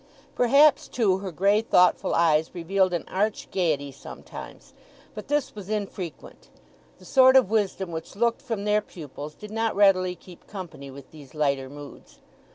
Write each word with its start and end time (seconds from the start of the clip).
Perhaps, 0.33 0.87
too, 0.87 1.19
her 1.19 1.31
grey, 1.31 1.61
thoughtful 1.61 2.15
eyes 2.15 2.55
revealed 2.55 2.91
an 2.91 3.05
arch 3.07 3.47
gaiety 3.51 3.91
sometimes; 3.91 4.73
but 5.13 5.27
this 5.27 5.53
was 5.53 5.69
infrequent; 5.69 6.49
the 6.97 7.05
sort 7.05 7.35
of 7.35 7.51
wisdom 7.51 7.91
which 7.91 8.15
looked 8.15 8.41
from 8.41 8.63
their 8.65 8.81
pupils 8.81 9.35
did 9.35 9.51
not 9.51 9.75
readily 9.75 10.15
keep 10.15 10.47
company 10.47 10.89
with 10.89 11.11
these 11.11 11.35
lighter 11.35 11.69
moods. 11.69 12.17